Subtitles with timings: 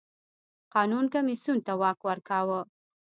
[0.73, 2.61] قانون کمېسیون ته واک ورکاوه.